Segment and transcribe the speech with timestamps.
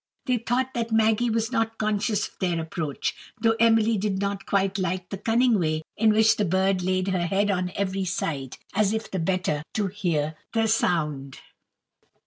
[0.25, 4.79] They thought that Maggy was not conscious of their approach; though Emily did not quite
[4.79, 8.93] like the cunning way in which the bird laid her head on every side, as
[8.93, 11.37] if the better to hear the sound.